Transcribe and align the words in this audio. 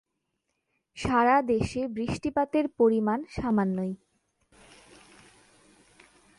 সারা 0.97 1.41
দেশে 1.41 1.81
বৃষ্টিপাতের 1.87 2.65
পরিমাণ 2.77 3.19
সামান্যই। 3.31 3.93